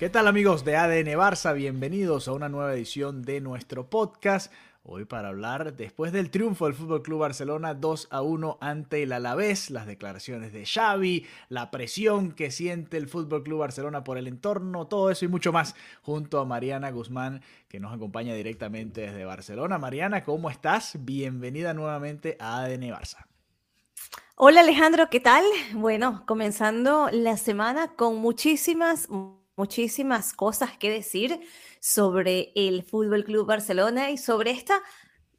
[0.00, 1.54] ¿Qué tal amigos de ADN Barça?
[1.54, 4.50] Bienvenidos a una nueva edición de nuestro podcast.
[4.82, 9.12] Hoy para hablar, después del triunfo del Fútbol Club Barcelona 2 a 1 ante el
[9.12, 14.26] Alavés, las declaraciones de Xavi, la presión que siente el Fútbol Club Barcelona por el
[14.26, 19.26] entorno, todo eso y mucho más, junto a Mariana Guzmán, que nos acompaña directamente desde
[19.26, 19.76] Barcelona.
[19.76, 20.96] Mariana, ¿cómo estás?
[21.00, 23.26] Bienvenida nuevamente a ADN Barça.
[24.34, 25.44] Hola Alejandro, ¿qué tal?
[25.74, 29.06] Bueno, comenzando la semana con muchísimas,
[29.60, 31.38] muchísimas cosas que decir
[31.80, 34.80] sobre el Fútbol Club Barcelona y sobre esta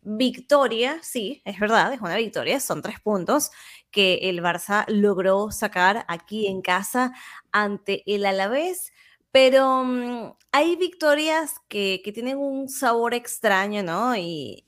[0.03, 3.49] victoria, sí, es verdad, es una victoria, son tres puntos
[3.89, 7.13] que el Barça logró sacar aquí en casa
[7.51, 8.93] ante el Alavés,
[9.31, 14.15] pero um, hay victorias que, que, tienen un sabor extraño, ¿no?
[14.15, 14.67] Y,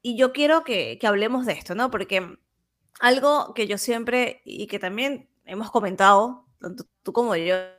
[0.00, 1.90] y yo quiero que, que hablemos de esto, ¿no?
[1.90, 2.38] Porque
[3.00, 7.77] algo que yo siempre y que también hemos comentado, tanto tú como yo,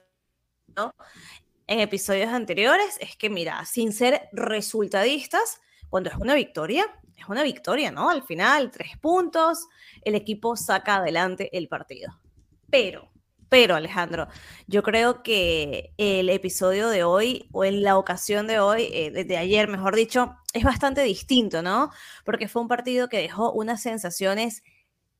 [1.67, 7.44] en episodios anteriores, es que, mira, sin ser resultadistas, cuando es una victoria, es una
[7.44, 8.09] victoria, ¿no?
[8.09, 9.67] Al final, tres puntos,
[10.03, 12.20] el equipo saca adelante el partido.
[12.72, 13.11] Pero,
[13.50, 14.27] pero Alejandro,
[14.67, 19.38] yo creo que el episodio de hoy, o en la ocasión de hoy, eh, de
[19.38, 21.92] ayer, mejor dicho, es bastante distinto, ¿no?
[22.26, 24.64] Porque fue un partido que dejó unas sensaciones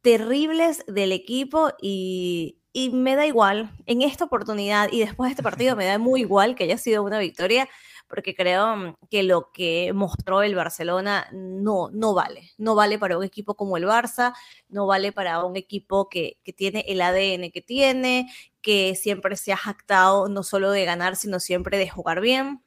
[0.02, 5.44] terribles del equipo y, y me da igual, en esta oportunidad y después de este
[5.44, 7.68] partido me da muy igual que haya sido una victoria,
[8.08, 12.52] porque creo mm, que lo que mostró el Barcelona no, no vale.
[12.58, 14.34] No vale para un equipo como el Barça,
[14.70, 18.32] no vale para un equipo que, que tiene el ADN que tiene,
[18.62, 22.64] que siempre se ha jactado no solo de ganar, sino siempre de jugar bien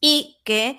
[0.00, 0.76] y que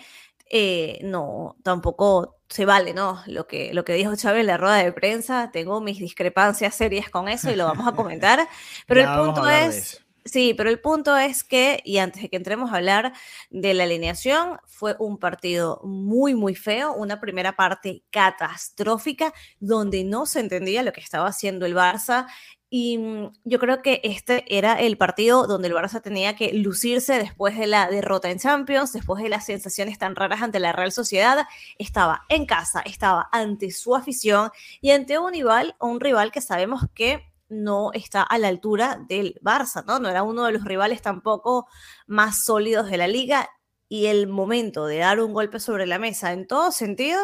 [0.49, 3.21] eh, no, tampoco se vale, ¿no?
[3.27, 7.09] Lo que, lo que dijo Chávez en la rueda de prensa, tengo mis discrepancias serias
[7.09, 8.47] con eso y lo vamos a comentar,
[8.87, 10.03] pero el punto es...
[10.27, 13.13] Sí, pero el punto es que, y antes de que entremos a hablar
[13.49, 20.25] de la alineación, fue un partido muy, muy feo, una primera parte catastrófica, donde no
[20.25, 22.27] se entendía lo que estaba haciendo el Barça.
[22.69, 27.13] Y mm, yo creo que este era el partido donde el Barça tenía que lucirse
[27.17, 30.91] después de la derrota en Champions, después de las sensaciones tan raras ante la Real
[30.91, 31.47] Sociedad.
[31.77, 34.51] Estaba en casa, estaba ante su afición
[34.81, 39.39] y ante un rival, un rival que sabemos que no está a la altura del
[39.41, 39.99] Barça, ¿no?
[39.99, 41.67] No era uno de los rivales tampoco
[42.05, 43.49] más sólidos de la liga
[43.89, 47.19] y el momento de dar un golpe sobre la mesa en todo sentido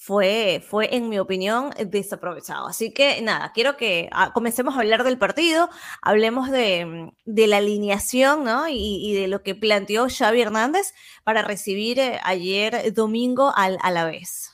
[0.00, 2.68] fue, fue, en mi opinión, desaprovechado.
[2.68, 5.68] Así que nada, quiero que ah, comencemos a hablar del partido,
[6.02, 8.68] hablemos de, de la alineación ¿no?
[8.68, 10.94] y, y, de lo que planteó Xavi Hernández
[11.24, 14.52] para recibir eh, ayer domingo al, a la vez.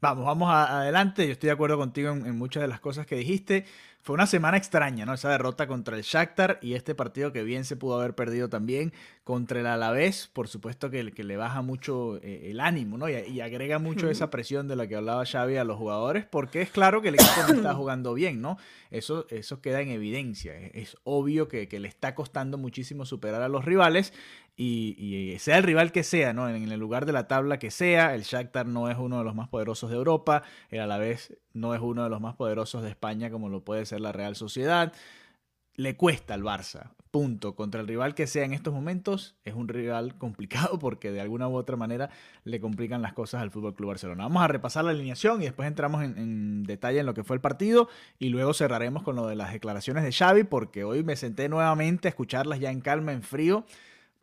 [0.00, 1.26] Vamos, vamos a, adelante.
[1.26, 3.66] Yo estoy de acuerdo contigo en, en muchas de las cosas que dijiste.
[4.06, 5.14] Fue una semana extraña, ¿no?
[5.14, 8.92] Esa derrota contra el Shakhtar y este partido que bien se pudo haber perdido también
[9.24, 13.08] contra el Alavés, por supuesto que, que le baja mucho eh, el ánimo, ¿no?
[13.08, 16.62] Y, y agrega mucho esa presión de la que hablaba Xavi a los jugadores, porque
[16.62, 18.58] es claro que el equipo no está jugando bien, ¿no?
[18.92, 20.56] Eso, eso queda en evidencia.
[20.56, 24.12] Es, es obvio que, que, le está costando muchísimo superar a los rivales
[24.56, 26.48] y, y, sea el rival que sea, ¿no?
[26.48, 29.34] En el lugar de la tabla que sea, el Shakhtar no es uno de los
[29.34, 33.30] más poderosos de Europa, el Alavés no es uno de los más poderosos de España
[33.30, 34.94] como lo puede ser la Real Sociedad.
[35.74, 37.54] Le cuesta al Barça, punto.
[37.54, 41.48] Contra el rival que sea en estos momentos, es un rival complicado porque de alguna
[41.48, 42.08] u otra manera
[42.44, 44.24] le complican las cosas al Fútbol Club Barcelona.
[44.24, 47.36] Vamos a repasar la alineación y después entramos en, en, detalle en lo que fue
[47.36, 51.14] el partido y luego cerraremos con lo de las declaraciones de Xavi porque hoy me
[51.14, 53.66] senté nuevamente a escucharlas ya en calma, en frío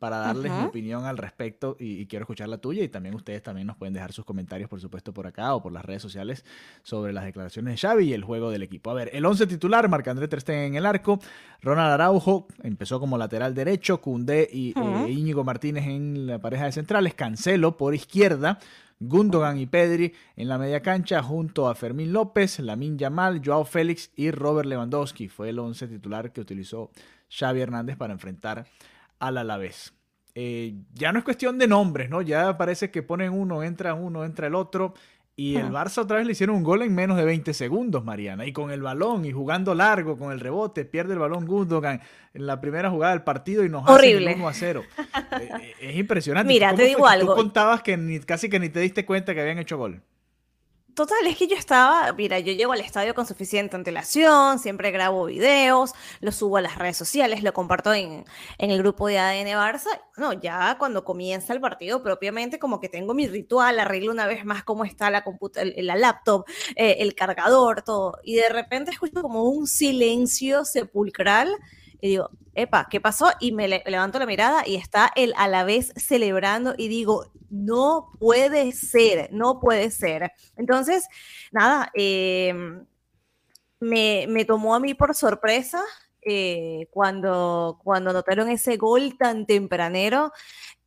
[0.03, 3.67] para darles mi opinión al respecto y, quiero escuchar la tuya y también ustedes también
[3.67, 6.43] nos pueden dejar sus comentarios, por supuesto, por acá o por las redes sociales
[6.81, 8.91] sobre las declaraciones de Xavi y el juego del equipo.
[8.91, 11.21] A ver, el 11 titular, Marc-André Ter en el arco,
[11.61, 16.73] Ronald Araujo empezó como lateral derecho, Cundé y eh, Íñigo Martínez en la pareja de
[16.73, 18.59] centrales, Cancelo por izquierda,
[18.99, 24.11] Gundogan y Pedri en la media cancha junto a Fermín López, Lamin Yamal, Joao Félix
[24.17, 25.29] y Robert Lewandowski.
[25.29, 26.91] Fue el 11 titular que utilizó
[27.29, 28.65] Xavi Hernández para enfrentar
[29.19, 29.93] al Alavés.
[30.35, 32.21] Eh, ya no es cuestión de nombres, ¿no?
[32.21, 34.93] Ya parece que ponen uno, entra uno, entra el otro.
[35.35, 38.45] Y el Barça otra vez le hicieron un gol en menos de 20 segundos, Mariana.
[38.45, 42.01] Y con el balón y jugando largo, con el rebote, pierde el balón Gundogan
[42.35, 44.29] en la primera jugada del partido y nos Horrible.
[44.29, 44.83] hace 1 a 0.
[45.41, 46.47] Eh, eh, es impresionante.
[46.47, 47.33] Mira, te digo algo.
[47.33, 50.03] Tú contabas que ni, casi que ni te diste cuenta que habían hecho gol.
[50.95, 55.25] Total, es que yo estaba, mira, yo llego al estadio con suficiente antelación, siempre grabo
[55.25, 58.25] videos, lo subo a las redes sociales, lo comparto en,
[58.59, 59.89] el grupo de ADN Barça.
[60.17, 64.45] No, ya cuando comienza el partido propiamente, como que tengo mi ritual, arreglo una vez
[64.45, 65.23] más cómo está la,
[65.77, 66.45] la laptop,
[66.75, 68.19] eh, el cargador, todo.
[68.23, 71.57] Y de repente escucho como un silencio sepulcral
[72.03, 73.31] y digo, epa, ¿qué pasó?
[73.39, 78.11] Y me levanto la mirada y está él a la vez celebrando y digo, no
[78.19, 80.33] puede ser, no puede ser.
[80.57, 81.07] Entonces,
[81.53, 82.85] nada, em,
[83.79, 85.81] me, tomó a mí por sorpresa
[86.21, 90.33] eh, cuando, cuando notaron ese gol tan tempranero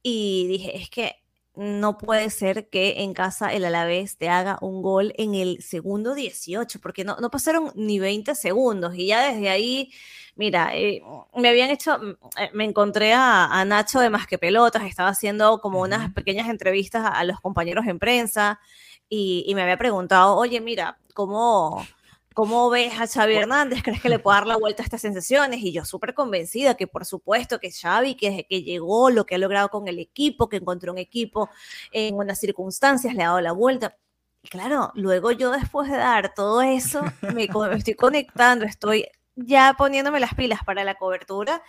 [0.03, 1.15] y dije, es que
[1.55, 6.15] no puede ser que en casa el Alavés te haga un gol en el segundo
[6.15, 9.91] 18, porque no, no pasaron ni 20 segundos y ya desde ahí
[10.37, 11.03] Mira, eh,
[11.35, 15.61] me habían hecho, mm, eh, me encontré a, Nacho de Más que Pelotas, estaba haciendo
[15.61, 18.61] como unas pequeñas entrevistas a, los compañeros en prensa
[19.09, 21.87] y, me había preguntado, oye, mira, ¿cómo,
[22.35, 23.83] ¿Cómo ves a Xavi Hernández?
[23.83, 25.61] ¿Crees que le puede dar la vuelta a estas sensaciones?
[25.63, 29.39] Y yo súper convencida que por supuesto que Xavi, que, que llegó, lo que ha
[29.39, 31.49] logrado con el equipo, que encontró un equipo
[31.93, 33.97] en unas circunstancias, le ha dado la vuelta.
[34.43, 39.07] Y claro, luego yo después de dar todo eso, me, me estoy conectando, estoy
[39.37, 41.63] ya poniéndome las pilas para la cobertura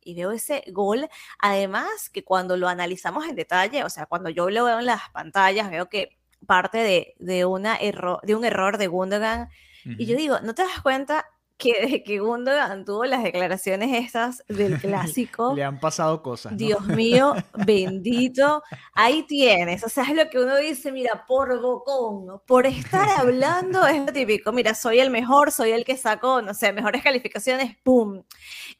[0.00, 1.08] y veo ese gol.
[1.38, 5.10] Además, que cuando lo analizamos en detalle, o sea, cuando yo lo veo en las
[5.10, 9.48] pantallas, veo que parte de, de, una de un error de Gundogan.
[9.84, 11.26] Y yo digo, ¿no te das cuenta
[11.62, 15.52] que desde que Gundogan tuvo las declaraciones estas del clásico.
[15.56, 16.56] Le han pasado cosas.
[16.56, 18.64] Dios mío, bendito.
[18.94, 19.84] Ahí tienes.
[19.84, 24.12] O sea, es lo que uno dice, mira, por bocón, por estar hablando, es lo
[24.12, 24.50] típico.
[24.50, 28.24] Mira, soy el mejor, soy el que sacó, no sé, mejores calificaciones, ¡pum!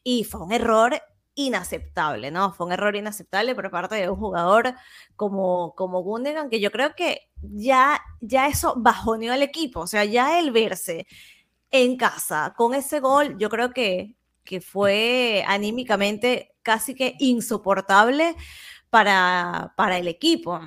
[0.03, 1.01] Y fue un error
[1.35, 2.51] inaceptable, ¿no?
[2.51, 4.75] Fue un error inaceptable por parte de un jugador
[5.15, 10.03] como, como Gundogan, que yo creo que ya, ya eso bajoneó al equipo, o sea,
[10.03, 11.07] ya el verse
[11.73, 12.53] en casa.
[12.55, 14.15] Con ese gol, yo creo que,
[14.45, 18.35] que fue anímicamente casi que insoportable
[18.89, 20.61] para, para el equipo.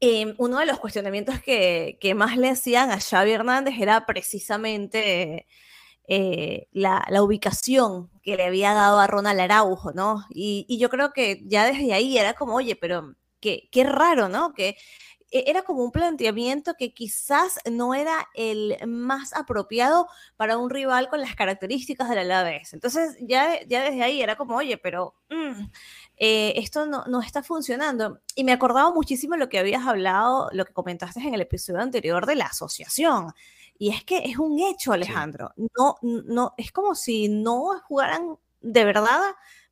[0.00, 5.46] Em, uno de los cuestionamientos que, que, más le hacían a Xavi Hernández era precisamente
[6.08, 10.24] eh, la, la, ubicación que le había dado a Ronald Araujo, ¿no?
[10.30, 14.28] Y, y, yo creo que ya desde ahí era como, oye, pero qué, qué raro,
[14.28, 14.54] ¿no?
[14.54, 14.76] Que
[15.30, 21.20] era como un planteamiento que quizás no era el más apropiado para un rival con
[21.20, 22.72] las características del Alavés.
[22.72, 25.62] Entonces ya, ya desde ahí era como, oye, pero mm,
[26.16, 28.20] eh, esto no, no, está funcionando.
[28.34, 32.26] Y me acordaba muchísimo lo que habías hablado, lo que comentaste en el episodio anterior
[32.26, 33.32] de la asociación.
[33.78, 35.52] Y es que es un hecho, Alejandro.
[35.56, 39.20] No, no, es como si no jugaran de verdad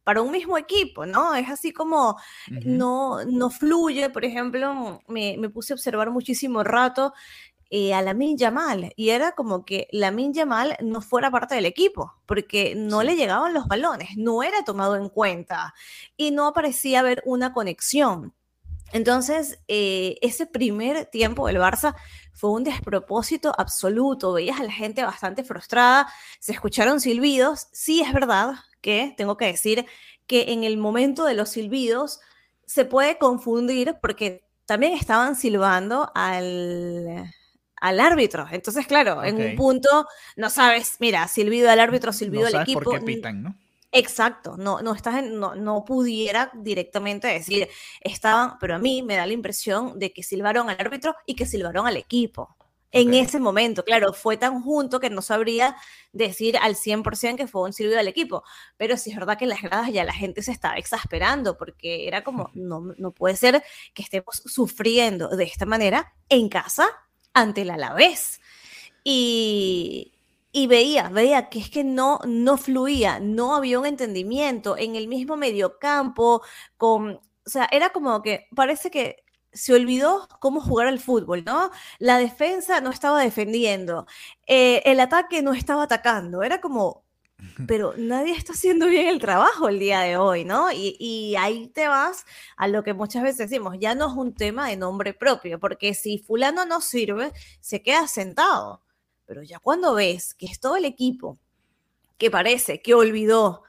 [0.09, 1.35] para un mismo equipo, ¿no?
[1.35, 2.17] Es así como
[2.65, 7.13] no, no fluye, por ejemplo, me, me puse a observar muchísimo rato
[7.69, 12.15] eh, a Lamin Yamal y era como que Lamin Yamal no fuera parte del equipo
[12.25, 15.75] porque no le llegaban los balones, no era tomado en cuenta
[16.17, 18.33] y no parecía haber una conexión.
[18.93, 21.95] Entonces, eh, ese primer tiempo del Barça
[22.33, 24.33] fue un despropósito absoluto.
[24.33, 26.09] Veías a la gente bastante frustrada,
[26.41, 27.69] se escucharon silbidos.
[27.73, 29.87] Sí, es verdad, que tengo que decir
[30.27, 32.21] que en el momento de los silbidos
[32.67, 37.33] se puede confundir porque también estaban silbando al,
[37.77, 38.47] al árbitro.
[38.51, 40.07] Entonces, claro, en un punto
[40.37, 42.83] no sabes, mira, silbido al árbitro, silbido al equipo.
[42.83, 43.57] Por qué pitan, ¿no?
[43.91, 47.69] Exacto, no, no, estás no, no pudiera directamente decir,
[48.03, 51.47] estaban, pero a mí me da la impresión de que silbaron al árbitro y que
[51.47, 52.58] silbaron al equipo
[52.93, 53.85] en ese momento.
[53.85, 55.77] Claro, fue tan junto que no sabría
[56.13, 58.45] decir al 100% que fue un silbido del equipo,
[58.77, 62.09] pero sí es verdad que en las gradas ya la gente se estaba exasperando porque
[62.09, 63.63] era como, no, no puede ser
[63.95, 66.89] que estemos sufriendo de esta manera en casa
[67.35, 68.41] ante el Alavés.
[69.05, 70.13] Y,
[70.53, 75.09] y veía, veía que es que no, no fluía, no había un entendimiento en el
[75.09, 76.43] mismo mediocampo,
[76.77, 81.71] con, o sea, era como que parece que se olvidó cómo jugar al fútbol, ¿no?
[81.99, 84.07] La defensa no estaba defendiendo,
[84.47, 87.05] eh, el ataque no estaba atacando, era como,
[87.67, 90.73] pero nadie está haciendo bien el trabajo el día de hoy, ¿no?
[90.73, 92.27] Y, y, ahí te vas
[92.57, 95.95] a lo que muchas veces decimos, ya no es un tema de nombre propio, porque
[95.95, 98.83] si fulano no sirve, se queda sentado.
[99.27, 101.39] Pero ya cuando ves que es todo el equipo
[102.17, 103.63] que parece que olvidó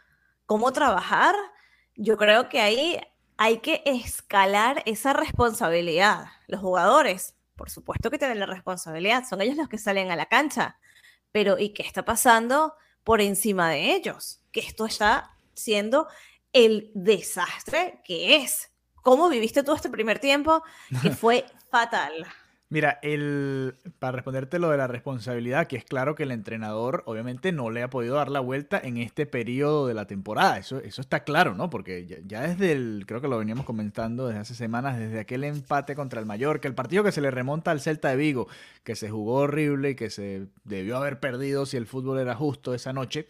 [0.46, 1.36] cómo trabajar,
[1.96, 3.00] yo creo que ahí
[3.42, 6.26] hay que escalar esa responsabilidad.
[6.48, 10.26] Los jugadores, por supuesto que tienen la responsabilidad, son ellos los que salen a la
[10.26, 10.78] cancha,
[11.32, 12.74] pero ¿y qué está pasando
[13.06, 14.42] por encima de ellos?
[14.52, 16.10] Que esto está siendo
[16.52, 18.74] el desastre que es.
[19.04, 20.62] ¿Cómo viviste tú este primer tiempo?
[21.02, 22.28] Que fue fatal.
[22.72, 27.52] Mira, el, para responderte lo de la responsabilidad, que es claro que el entrenador obviamente
[27.52, 30.60] no le ha podido dar la vuelta en este periodo de la temporada.
[30.60, 31.72] Eso, eso está claro, ¿no?
[31.72, 35.96] Porque ya, desde el, creo que lo veníamos comentando desde hace semanas, desde aquel empate
[35.96, 38.48] contra el Mallorca, el partido que se le remonta al Celta de Vigo,
[38.84, 42.76] que se jugó horrible y que se debió haber perdido si el fútbol era justo
[42.76, 43.28] esa noche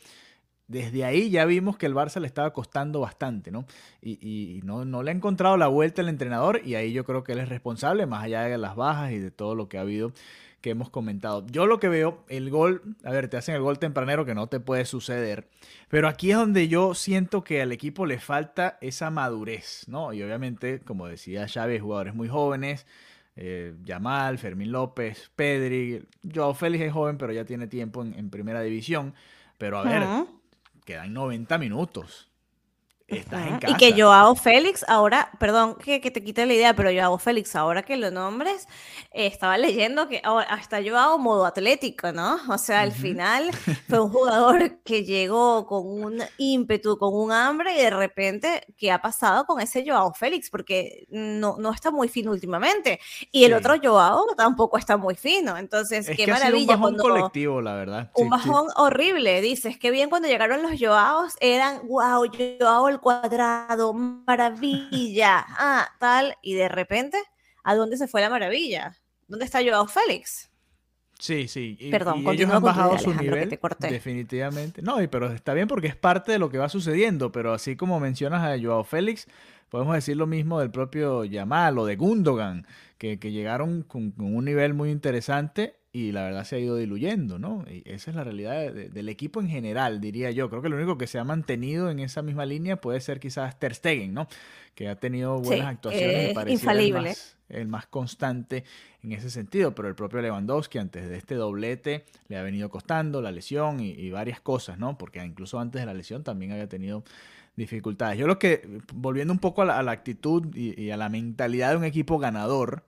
[0.69, 3.65] desde ahí ya vimos que el Barça le estaba costando bastante, ¿no?
[4.01, 7.39] Y, no, le ha encontrado la vuelta el entrenador y ahí yo creo que él
[7.39, 10.13] es responsable, más allá de las bajas y de todo lo que ha habido
[10.61, 11.45] que hemos comentado.
[11.47, 14.47] Yo lo que veo, el gol, a ver, te hacen el gol tempranero que no
[14.47, 15.47] te puede suceder,
[15.87, 20.13] pero aquí es donde yo siento que al equipo le falta esa madurez, ¿no?
[20.13, 22.85] Y obviamente, como decía Xavi, jugadores muy jóvenes,
[23.35, 28.61] eh, Yamal, Fermín López, Pedri, Joao Félix es joven, pero ya tiene tiempo en, primera
[28.61, 29.15] división,
[29.57, 30.03] pero a ver
[30.89, 32.28] quedan 90 minutos.
[33.09, 33.73] Estás en casa.
[33.73, 37.83] Y que Joao Félix, ahora, perdón que, te quite la idea, pero Joao Félix, ahora
[37.83, 38.67] que lo nombres,
[39.11, 42.37] estaba leyendo que hasta Joao modo atlético, ¿no?
[42.49, 43.49] O sea, al final
[43.89, 48.91] fue un jugador que llegó con un ímpetu, con un hambre, y de repente, ¿qué
[48.91, 50.49] ha pasado con ese Joao Félix?
[50.49, 52.99] Porque no, no está muy fino últimamente.
[53.31, 55.57] Y el otro Joao tampoco está muy fino.
[55.57, 56.75] Entonces, qué maravilla.
[56.75, 58.11] un bajón colectivo, la verdad.
[58.15, 59.77] Un bajón horrible, dices.
[59.77, 66.53] Qué bien cuando llegaron los Joaos, eran, wow, Joao el cuadrado, maravilla, ah, tal, y
[66.53, 67.17] de repente,
[67.63, 68.95] ¿a dónde se fue la maravilla?
[69.27, 70.49] ¿Dónde está Joao Félix?
[71.19, 71.77] Sí, sí.
[71.91, 73.59] Perdón, y ellos han bajado su nivel.
[73.79, 74.81] Definitivamente.
[74.81, 77.31] No, pero está bien porque es parte de lo que va sucediendo.
[77.31, 79.27] Pero así como mencionas a Joao Félix,
[79.67, 82.65] podemos decir lo mismo del propio Yamal o de Gundogan,
[82.97, 87.65] que, llegaron con, un nivel muy interesante y la verdad se ha ido diluyendo, ¿no?
[87.67, 90.49] Y esa es la realidad del equipo en general, diría yo.
[90.49, 93.57] Creo que lo único que se ha mantenido en esa misma línea puede ser quizás
[93.57, 94.27] Ter Stegen, ¿no?
[94.75, 98.63] Que ha tenido buenas actuaciones y parece el más, el más constante
[99.01, 103.21] en ese sentido, pero el propio Lewandowski antes de este doblete le ha venido costando
[103.21, 104.97] la lesión y, varias cosas, ¿no?
[104.97, 107.03] Porque incluso antes de la lesión también había tenido
[107.55, 108.19] dificultades.
[108.19, 111.83] Yo lo que, volviendo un poco a la, actitud y, a la mentalidad de un
[111.83, 112.83] equipo ganador,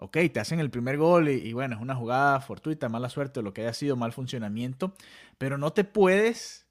[0.00, 3.52] ok, te hacen el primer gol y, bueno, es una jugada fortuita, mala suerte, lo
[3.52, 4.94] que haya sido mal funcionamiento,
[5.38, 6.66] pero no te puedes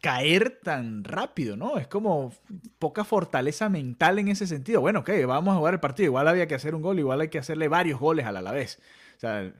[0.00, 1.78] caer tan rápido, ¿no?
[1.78, 2.32] Es como
[2.78, 4.80] poca fortaleza mental en ese sentido.
[4.80, 7.28] Bueno, ok, vamos a jugar el partido, igual había que hacer un gol, igual hay
[7.28, 8.80] que hacerle varios goles a la vez.
[9.16, 9.52] O sea,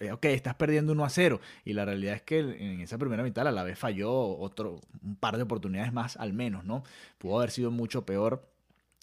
[0.00, 1.40] eh, ok, estás perdiendo 1 a 0.
[1.64, 5.16] Y la realidad es que en esa primera mitad a la vez falló otro, un
[5.16, 6.84] par de oportunidades más al menos, ¿no?
[7.18, 8.46] Pudo haber sido mucho peor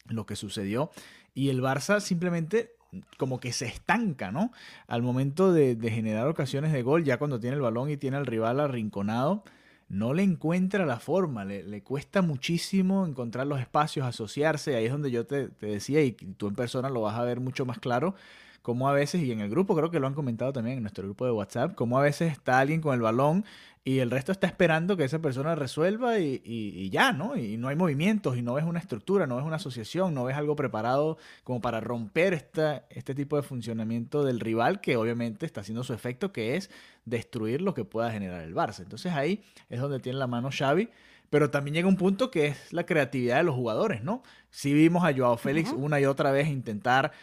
[0.08, 0.92] lo que sucedió.
[1.34, 2.76] Y el Barça simplemente
[3.18, 4.52] como que se estanca, ¿no?
[4.88, 8.26] Al momento de, generar ocasiones de gol, ya cuando tiene el balón y tiene al
[8.26, 9.44] rival arrinconado,
[9.90, 15.12] no le encuentra la forma, le, cuesta muchísimo encontrar los espacios, asociarse, ahí es donde
[15.12, 18.16] yo te, decía, y tú en persona lo vas a ver mucho más claro,
[18.62, 21.04] como a veces, y en el grupo creo que lo han comentado también en nuestro
[21.06, 23.44] grupo de WhatsApp, como a veces está alguien con el balón
[23.84, 27.36] y el resto está esperando que esa persona resuelva y, ya, ¿no?
[27.36, 30.38] Y no hay movimientos y no ves una estructura, no ves una asociación, no ves
[30.38, 35.62] algo preparado como para romper esta, este tipo de funcionamiento del rival que obviamente está
[35.62, 36.70] haciendo su efecto, que es
[37.06, 38.84] destruir lo que pueda generar el Barça.
[38.84, 40.90] Entonces ahí es donde tiene la mano Xavi.
[41.32, 44.22] Pero también llega un punto que es la creatividad de los jugadores, ¿no?
[44.50, 47.14] Si vimos a Joao Félix una y otra vez intentar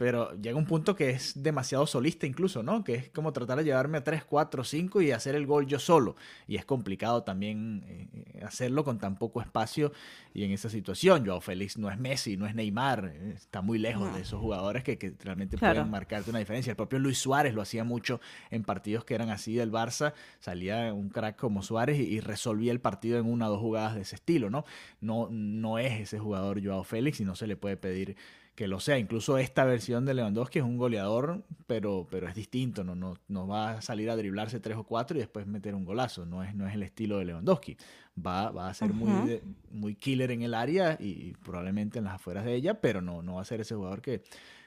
[0.00, 2.82] pero llega un punto que es demasiado solista incluso, ¿no?
[2.82, 5.78] Que es como tratar de llevarme a 3, 4, 5 y hacer el gol yo
[5.78, 6.16] solo.
[6.48, 9.92] Y es complicado también eh, hacerlo con tan poco espacio
[10.32, 11.26] y en esa situación.
[11.26, 14.84] Joao Félix no es Messi, no es Neymar, eh, está muy lejos de esos jugadores
[14.84, 16.70] que, que realmente pueden marcarte una diferencia.
[16.70, 20.94] El propio Luis Suárez lo hacía mucho en partidos que eran así del Barça, salía
[20.94, 24.14] un crack como Suárez y, resolvía el partido en una o dos jugadas de ese
[24.14, 24.64] estilo, ¿no?
[25.02, 28.16] No, no es ese jugador Joao Félix y no se le puede pedir
[28.54, 28.98] que lo sea.
[28.98, 32.84] Incluso esta versión de Lewandowski es un goleador, pero, pero es distinto.
[32.84, 35.84] No, no, no va a salir a driblarse tres o cuatro y después meter un
[35.84, 36.26] golazo.
[36.26, 37.76] No es, no es el estilo de Lewandowski.
[38.24, 39.40] Va, va a ser muy,
[39.70, 43.36] muy killer en el área y, probablemente en las afueras de ella, pero no, no
[43.36, 44.22] va a ser ese jugador que,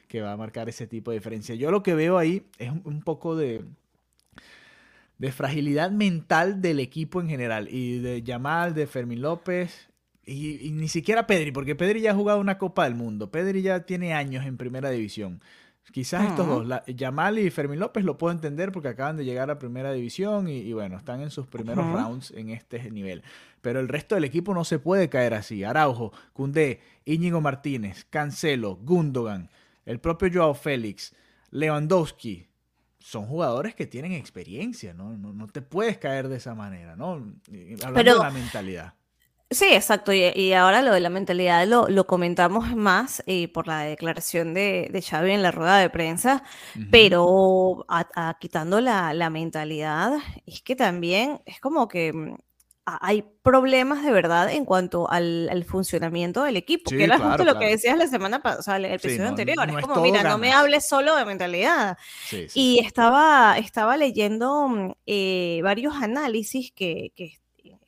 [0.07, 1.53] que va a marcar ese tipo de diferencia.
[1.55, 3.63] Yo lo que veo ahí es un, poco de,
[5.19, 9.92] de fragilidad mental del equipo en general y de Yamal, de Fermín López
[10.25, 13.32] y, ni siquiera Pedri, porque Pedri ya ha jugado una Copa del Mundo.
[13.32, 15.42] Pedri ya tiene años en primera división.
[15.92, 19.60] Quizás estos dos, Yamal y Fermín López, lo puedo entender porque acaban de llegar a
[19.60, 23.22] primera división y, bueno, están en sus primeros rounds en este nivel.
[23.62, 25.65] Pero el resto del equipo no se puede caer así.
[25.65, 29.50] Araujo, Cundé, Íñigo Martínez, Cancelo, Gundogan,
[29.86, 31.13] el propio Joao Félix,
[31.51, 32.48] Lewandowski.
[33.00, 35.18] Son jugadores que tienen experiencia, ¿no?
[35.18, 37.22] No, te puedes caer de esa manera, ¿no?
[37.84, 38.94] Hablando de la mentalidad.
[39.53, 40.12] Sí, exacto.
[40.13, 44.89] Y, ahora lo de la mentalidad lo, lo comentamos más eh, por la declaración de,
[44.91, 46.43] de, Xavi en la rueda de prensa,
[46.91, 47.86] pero
[48.39, 50.13] quitando la, la, mentalidad,
[50.45, 52.36] es que también es como que mm,
[52.86, 57.67] hay problemas de verdad en cuanto al, funcionamiento del equipo, que era justo lo que
[57.67, 59.69] decías la semana pasada, el episodio anterior.
[59.69, 61.98] es como, mira, no me hables solo de mentalidad.
[62.53, 67.42] y estaba, estaba leyendo mm, eh, varios análisis que, que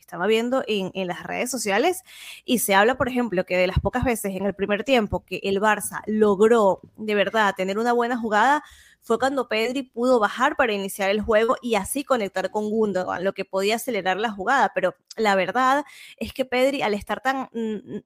[0.06, 2.04] estaba viendo en, en, las redes sociales
[2.46, 5.40] y se habla, por ejemplo, que de las pocas veces en el primer tiempo que
[5.44, 8.64] el Barça logró de verdad tener una buena jugada
[9.02, 13.34] fue cuando Pedri pudo bajar para iniciar el juego y así conectar con Gundogan, lo
[13.34, 14.72] que podía acelerar la jugada.
[14.74, 15.86] Pero la verdad
[16.18, 17.50] es que Pedri, al estar tan,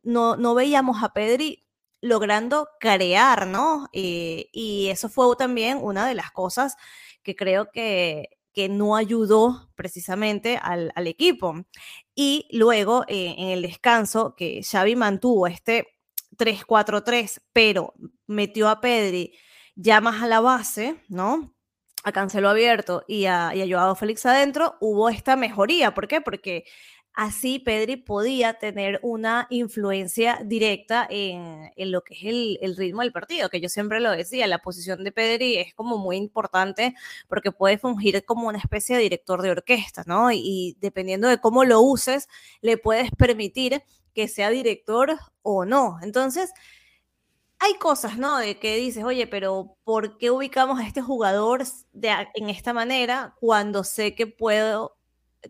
[0.03, 1.65] no, no veíamos a Pedri
[2.01, 3.89] logrando crear, ¿no?
[3.93, 6.75] Eh, y eso fue también una de las cosas
[7.23, 11.65] que creo que que no ayudó precisamente al, equipo.
[12.15, 15.87] Y luego eh, en el descanso, que Xavi mantuvo este
[16.37, 17.93] 3-4-3, pero
[18.27, 19.33] metió a Pedri
[19.75, 21.55] ya más a la base, ¿no?
[22.03, 25.93] A Cancelo abierto y a, y a Joao Félix adentro, hubo esta mejoría.
[25.93, 26.21] ¿Por qué?
[26.21, 26.65] Porque
[27.21, 33.49] Así Pedri podía tener una influencia directa en, lo que es el, ritmo del partido,
[33.49, 36.95] que yo siempre lo decía, la posición de Pedri es como muy importante
[37.27, 40.31] porque puede fungir como una especie de director de orquesta, ¿no?
[40.31, 42.29] Y, dependiendo de cómo lo uses,
[42.61, 43.83] le puedes permitir
[44.13, 45.97] que sea director o no.
[46.01, 46.53] Entonces,
[47.59, 48.37] hay cosas, ¿no?
[48.37, 51.63] De que dices, oye, pero ¿por qué ubicamos a este jugador
[52.01, 54.98] en esta manera cuando sé que puedo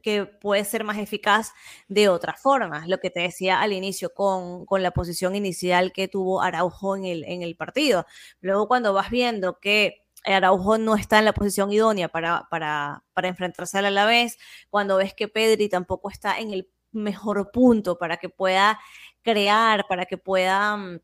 [0.04, 1.54] que puede ser más eficaz
[1.88, 2.88] de otras formas.
[2.88, 7.23] Lo que te decía al inicio con, la posición inicial que tuvo Araujo en el,
[7.25, 8.06] en el partido.
[8.41, 13.28] Luego cuando vas viendo que Araujo no está en la posición idónea para, para, para
[13.28, 14.38] enfrentarse a la vez,
[14.69, 18.80] cuando ves que Pedri tampoco está en el mejor punto para que pueda
[19.21, 20.99] crear, para que pueda mm,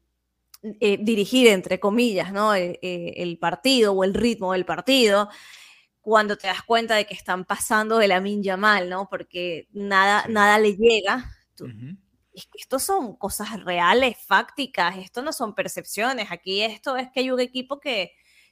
[0.79, 2.53] eh, dirigir, entre comillas, ¿no?
[2.53, 5.29] el, eh, el partido o el ritmo del partido
[6.05, 9.09] cuando te das cuenta de que están pasando de la minja mal, ¿no?
[9.09, 11.35] Porque nada, nada le llega.
[12.53, 16.27] Estos son cosas reales, fácticas, esto no son percepciones.
[16.29, 18.11] Aquí esto es que hay un equipo que,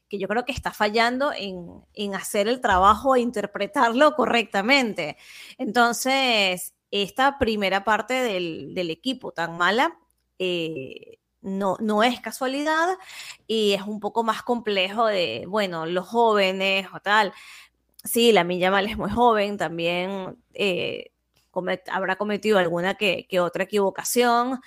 [0.09, 5.15] que yo creo que está fallando en, en hacer el trabajo e interpretarlo correctamente.
[5.59, 9.99] Entonces, esta primera parte del, del equipo tan mala,
[10.39, 12.97] eh, no, no es casualidad
[13.47, 17.33] y es un poco más complejo de, bueno, los jóvenes o tal.
[18.03, 21.11] Sí, la Milla Mal es muy joven, también eh,
[21.91, 24.61] habrá cometido alguna que, otra equivocación,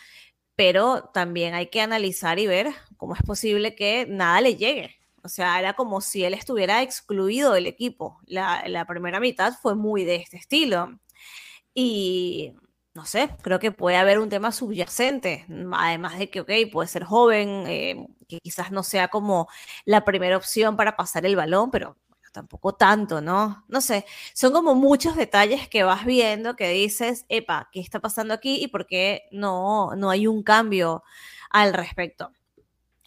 [0.54, 4.96] pero también hay que analizar y ver cómo es posible que nada le llegue.
[5.22, 8.20] O sea, era como si él estuviera excluido del equipo.
[8.26, 11.00] La, la primera mitad fue muy de este estilo.
[11.74, 12.54] Y
[12.96, 17.04] no sé, creo que puede haber un tema subyacente, además de que, ok, puede ser
[17.04, 19.48] joven, eh, que quizás no sea como
[19.84, 21.98] la primera opción para pasar el balón, pero
[22.32, 23.64] tampoco tanto, ¿no?
[23.68, 28.32] No sé, son como muchos detalles que vas viendo que dices, epa, ¿qué está pasando
[28.32, 31.04] aquí y por qué no, no hay un cambio
[31.50, 32.32] al respecto?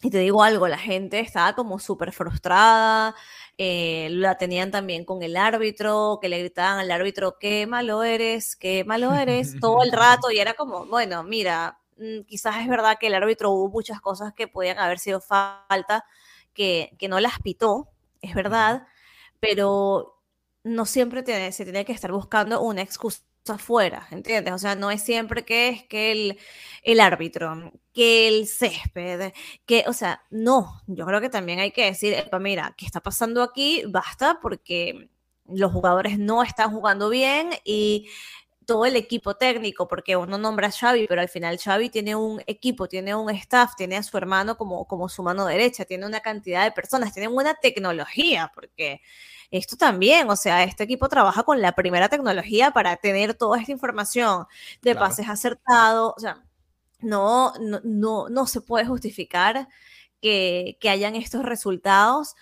[0.02, 3.14] Y te digo algo, la gente estaba como súper frustrada,
[3.58, 8.56] eh, la tenían también con el árbitro, que le gritaban al árbitro, qué malo eres,
[8.56, 12.96] qué malo eres, todo el rato, y era como, bueno, mira, mm, quizás es verdad
[12.98, 16.06] que el árbitro hubo muchas cosas que podían haber sido falta,
[16.54, 17.90] que, que no las pitó,
[18.22, 18.86] es verdad,
[19.38, 20.18] pero
[20.64, 24.52] no siempre se tiene que estar buscando una excusa afuera, ¿entiendes?
[24.54, 26.38] O sea, no es siempre que es que el,
[26.82, 29.32] el árbitro, que el césped,
[29.66, 33.42] que, o sea, no, yo creo que también hay que decir, mira, ¿qué está pasando
[33.42, 33.82] aquí?
[33.88, 35.10] Basta porque
[35.46, 38.08] los jugadores no están jugando bien y
[38.66, 42.40] todo el equipo técnico, porque uno nombra a Xavi, pero al final Xavi tiene un
[42.46, 46.20] equipo, tiene un staff, tiene a su hermano como, como su mano derecha, tiene una
[46.20, 49.00] cantidad de personas, tiene una tecnología, porque
[49.50, 53.72] esto también, o sea, este equipo trabaja con la primera tecnología para tener toda esta
[53.72, 54.46] información
[54.82, 56.44] de pases acertados, o sea,
[57.00, 59.68] no, no, no, no se puede justificar
[60.20, 62.34] que, que hayan estos resultados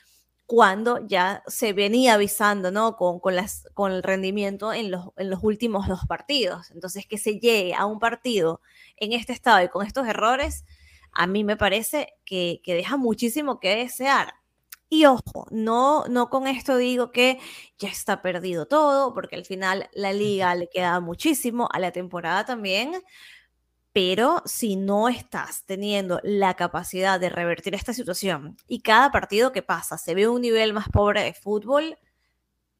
[0.46, 2.96] cuando ya se venía avisando, ¿no?
[2.96, 6.70] Con, con, las, con el rendimiento en los, en los últimos dos partidos.
[6.70, 8.62] Entonces, que se llegue a un partido
[8.96, 10.64] en este estado y con estos errores,
[11.12, 14.37] a mí me parece que, que deja muchísimo que desear.
[14.90, 17.38] Y ojo, no, no con esto digo que
[17.78, 22.46] ya está perdido todo, porque al final la liga le queda muchísimo, a la temporada
[22.46, 23.02] también,
[23.92, 29.62] pero si no estás teniendo la capacidad de revertir esta situación y cada partido que
[29.62, 31.98] pasa se ve un nivel más pobre de fútbol,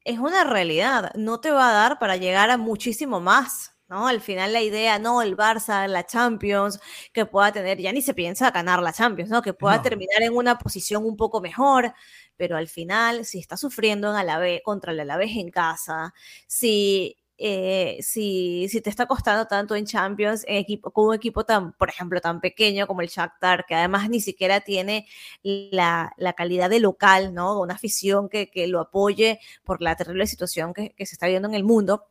[0.05, 3.73] es una realidad, no te va a dar para llegar a muchísimo más.
[3.89, 4.07] ¿No?
[4.07, 6.79] Al final la idea, no, el Barça, la Champions,
[7.13, 9.41] que pueda tener, ya ni se piensa ganar la Champions, ¿no?
[9.41, 11.93] Que pueda terminar en una posición un poco mejor,
[12.37, 16.13] pero al final, si está sufriendo en Alavés, contra el Alavés en casa,
[16.47, 21.45] si eh, si, si, te está costando tanto en Champions, en equipo, con un equipo
[21.45, 25.07] tan, por ejemplo, tan pequeño como el Shakhtar, que además ni siquiera tiene
[25.41, 27.61] la, la calidad de local, ¿no?
[27.61, 31.47] Una afición que, que, lo apoye por la terrible situación que, que, se está viendo
[31.47, 32.07] en el mundo.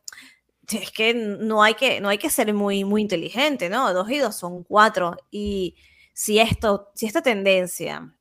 [0.71, 3.93] Es que no hay que, no hay que ser muy, muy inteligente, ¿no?
[3.93, 5.17] Dos y dos son cuatro.
[5.31, 5.75] Y
[6.13, 8.13] si esto, si esta tendencia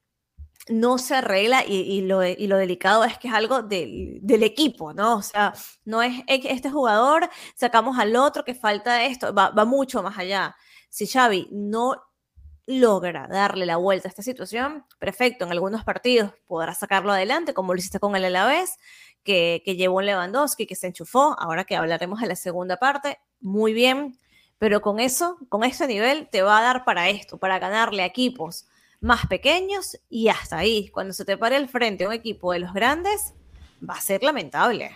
[0.69, 5.17] no se arregla y, lo, delicado es que es algo del, equipo, ¿no?
[5.17, 10.19] O sea, no es este jugador, sacamos al otro que falta esto, va, mucho más
[10.19, 10.57] allá.
[10.89, 12.03] Si Xavi no
[12.67, 17.73] logra darle la vuelta a esta situación, perfecto, en algunos partidos podrá sacarlo adelante, como
[17.73, 18.77] lo hiciste con el Alavés,
[19.25, 23.73] que, llevó un Lewandowski, que se enchufó, ahora que hablaremos de la segunda parte, muy
[23.73, 24.19] bien,
[24.59, 28.07] pero con eso, con ese nivel, te va a dar para esto, para ganarle a
[28.07, 28.67] equipos
[29.01, 30.89] más pequeños y hasta ahí.
[30.89, 33.35] Cuando se te pare el frente un equipo de los grandes,
[33.89, 34.91] va a ser lamentable.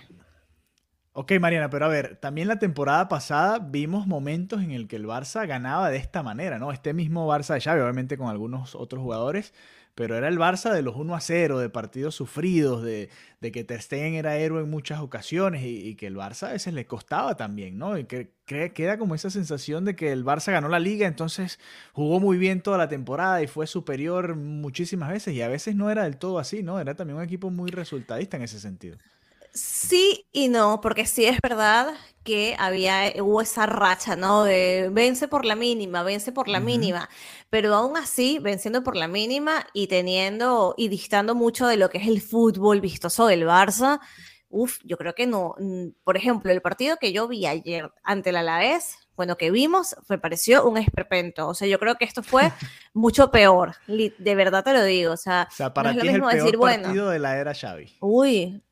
[1.14, 5.06] Ok, Mariana, pero a ver, también la temporada pasada vimos momentos en el que el
[5.06, 6.72] Barça ganaba de esta manera, ¿no?
[6.72, 9.52] Este mismo Barça de Xavi, obviamente con algunos otros jugadores,
[9.94, 13.64] pero era el Barça de los 1 a 0, de partidos sufridos, de, de que
[13.64, 17.36] Ter Stegen era héroe en muchas ocasiones y, que el Barça a veces le costaba
[17.36, 17.98] también, ¿no?
[17.98, 21.58] Y que, queda como esa sensación de que el Barça ganó la liga, entonces
[21.92, 25.90] jugó muy bien toda la temporada y fue superior muchísimas veces y a veces no
[25.90, 26.80] era del todo así, ¿no?
[26.80, 28.98] Era también un equipo muy resultadista en ese sentido.
[29.54, 34.44] Sí y no, porque sí es verdad que había, hubo esa racha, ¿no?
[34.44, 37.08] De vence por la mínima, vence por la mínima,
[37.50, 41.98] pero aún así, venciendo por la mínima y teniendo y distando mucho de lo que
[41.98, 44.00] es el fútbol vistoso del Barça,
[44.48, 45.56] uff, yo creo que no.
[46.04, 50.18] Por ejemplo, el partido que yo vi ayer ante el Alavés, bueno, que vimos, me
[50.18, 51.48] pareció un esperpento.
[51.48, 52.52] O sea, yo creo que esto fue
[52.94, 55.12] mucho peor, de verdad te lo digo.
[55.12, 57.96] O sea, para es el peor partido de la era Xavi.
[58.00, 58.62] Uy,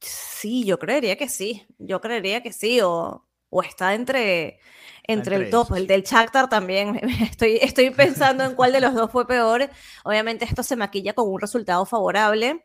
[0.00, 4.58] Sí, yo creería que sí, yo creería que sí, o, o está entre,
[5.04, 9.10] entre, el top, el del Shakhtar también, estoy, estoy pensando en cuál de los dos
[9.10, 9.68] fue peor,
[10.04, 12.62] obviamente esto se maquilla con un resultado favorable,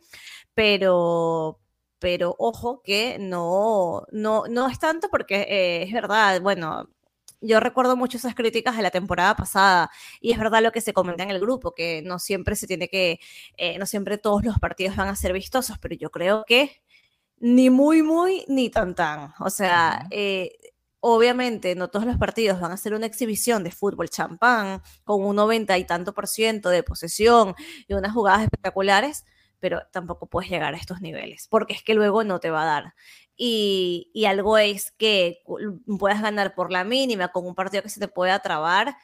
[0.54, 1.60] pero,
[2.00, 6.90] pero ojo que no, no, no es tanto porque eh, es verdad, bueno,
[7.42, 10.94] yo recuerdo mucho esas críticas de la temporada pasada y es verdad lo que se
[10.94, 13.20] comenta en el grupo, que no siempre se tiene que,
[13.58, 16.82] eh, no siempre todos los partidos van a ser vistosos, pero yo creo que
[17.40, 19.34] ni muy, muy, ni tan, tan.
[19.40, 20.52] O sea, eh,
[21.00, 25.36] obviamente no todos los partidos van a ser una exhibición de fútbol champán con un
[25.36, 27.56] 90 y tanto por ciento de posesión
[27.88, 29.26] y unas jugadas espectaculares,
[29.60, 32.66] pero tampoco puedes llegar a estos niveles, porque es que luego no te va a
[32.66, 32.94] dar.
[33.38, 35.44] Y, y algo es que
[36.00, 38.96] puedas ganar por la mínima con un partido que se te pueda trabar,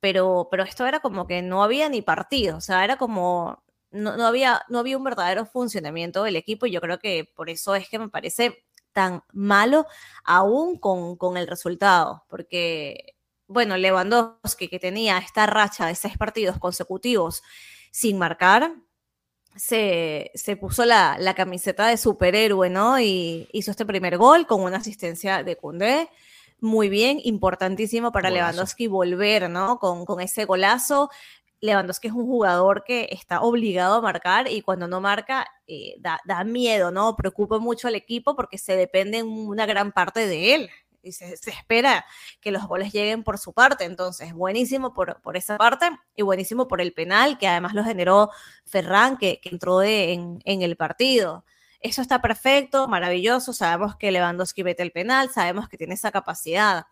[0.00, 3.64] pero, pero esto era como que no había ni partido, o sea, era como
[3.96, 7.74] no, había, no había un verdadero funcionamiento del equipo y yo creo que por eso
[7.74, 9.86] es que me parece tan malo
[10.24, 13.14] aún con, el resultado, porque,
[13.46, 17.42] bueno, Lewandowski, que tenía esta racha de seis partidos consecutivos
[17.90, 18.74] sin marcar,
[19.54, 22.98] se, puso la, camiseta de superhéroe, ¿no?
[22.98, 26.08] Y hizo este primer gol con una asistencia de Cundé.
[26.60, 29.78] Muy bien, importantísimo para Lewandowski volver, ¿no?
[29.78, 31.10] Con, con ese golazo.
[31.60, 36.44] Lewandowski es un jugador que está obligado a marcar y cuando no marca eh, da,
[36.44, 37.16] miedo, ¿no?
[37.16, 40.70] Preocupa mucho al equipo porque se depende en una gran parte de él
[41.02, 42.04] y se, espera
[42.40, 43.84] que los goles lleguen por su parte.
[43.84, 48.30] Entonces, buenísimo por, por, esa parte y buenísimo por el penal que además lo generó
[48.66, 51.44] Ferran, que, entró en, en, el partido.
[51.80, 56.86] eso está perfecto, maravilloso, sabemos que Lewandowski mete el penal, sabemos que tiene esa capacidad.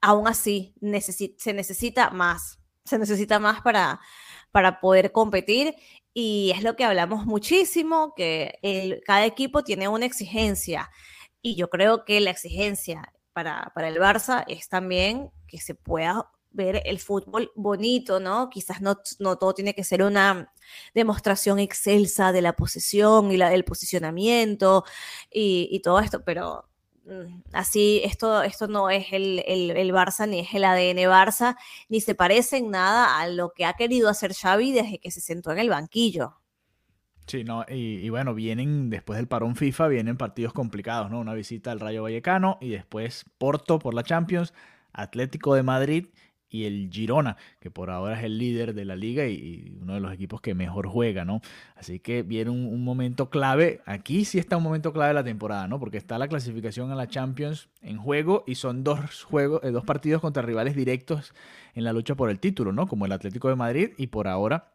[0.00, 0.74] Aún así,
[1.38, 4.00] se necesita más, se necesita más para,
[4.50, 5.74] para poder competir
[6.14, 10.90] y es lo que hablamos muchísimo, que el, cada equipo tiene una exigencia
[11.42, 16.30] y yo creo que la exigencia para, para el Barça es también que se pueda
[16.50, 18.50] ver el fútbol bonito, ¿no?
[18.50, 20.52] Quizás no, no todo tiene que ser una
[20.94, 24.84] demostración excelsa de la posesión y la, del posicionamiento
[25.30, 26.68] y, todo esto, pero
[27.52, 31.56] así esto, esto no es el, el, el, Barça ni es el ADN Barça,
[31.88, 35.20] ni se parece en nada a lo que ha querido hacer Xavi desde que se
[35.20, 36.36] sentó en el banquillo.
[37.26, 41.20] Sí, no, y, y, bueno, vienen después del parón FIFA, vienen partidos complicados, ¿no?
[41.20, 44.54] Una visita al Rayo Vallecano y después Porto por la Champions,
[44.94, 46.06] Atlético de Madrid
[46.50, 50.00] y el Girona, que por ahora es el líder de la liga y, uno de
[50.00, 51.40] los equipos que mejor juega, ¿no?
[51.76, 55.68] Así que viene un, momento clave, aquí sí está un momento clave de la temporada,
[55.68, 55.78] ¿no?
[55.78, 59.84] Porque está la clasificación a la Champions en juego y son dos, juegos, eh, dos
[59.84, 61.34] partidos contra rivales directos
[61.74, 62.86] en la lucha por el título, ¿no?
[62.86, 64.72] Como el Atlético de Madrid y por ahora...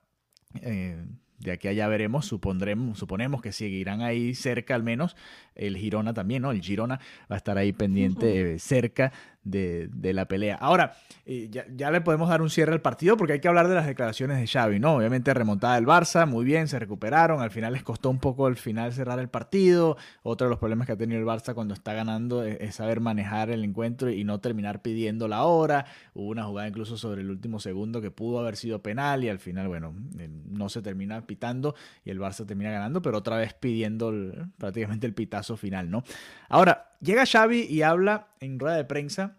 [0.61, 1.03] Eh,
[1.43, 5.15] de aquí allá veremos, supondremos, suponemos que seguirán ahí cerca al menos.
[5.55, 6.51] El Girona también, ¿no?
[6.51, 9.11] El Girona va a estar ahí pendiente, eh, cerca
[9.43, 10.55] de, la pelea.
[10.55, 10.93] Ahora,
[11.25, 13.85] eh, ya, le podemos dar un cierre al partido porque hay que hablar de las
[13.85, 14.95] declaraciones de Xavi, ¿no?
[14.95, 18.55] Obviamente remontada del Barça, muy bien, se recuperaron, al final les costó un poco al
[18.55, 19.97] final cerrar el partido.
[20.23, 23.49] Otro de los problemas que ha tenido el Barça cuando está ganando es, saber manejar
[23.49, 25.85] el encuentro y no terminar pidiendo la hora.
[26.13, 29.39] Hubo una jugada incluso sobre el último segundo que pudo haber sido penal y al
[29.39, 33.53] final, bueno, eh, no se termina pitando y el Barça termina ganando, pero otra vez
[33.53, 34.13] pidiendo
[34.57, 36.03] prácticamente el pitazo final, ¿no?
[36.49, 39.37] Ahora, llega Xavi y habla en rueda de prensa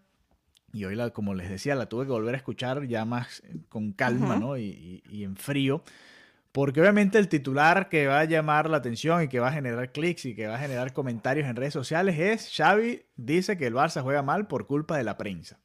[0.75, 3.93] y hoy, la, como les decía, la tuve que volver a escuchar ya más con
[3.93, 4.57] calma ¿no?
[4.57, 5.81] y, en frío.
[6.51, 9.93] Porque obviamente el titular que va a llamar la atención y que va a generar
[9.93, 13.73] clics y que va a generar comentarios en redes sociales es Xavi dice que el
[13.73, 15.59] Barça juega mal por culpa de la prensa.